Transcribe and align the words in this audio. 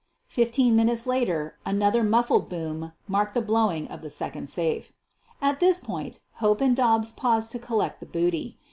Fifteen 0.27 0.75
minutes 0.75 1.05
later 1.05 1.59
another 1.63 2.03
muffled 2.03 2.49
boom 2.49 2.91
marked 3.07 3.35
the 3.35 3.39
blowing 3.39 3.87
of 3.89 4.01
the 4.01 4.09
second 4.09 4.49
safe. 4.49 4.91
At 5.39 5.59
this 5.59 5.79
point 5.79 6.21
Hope 6.37 6.59
and 6.59 6.75
Dobbs 6.75 7.13
paused 7.13 7.51
to 7.51 7.59
collect 7.59 7.99
the 7.99 8.07
booty. 8.07 8.57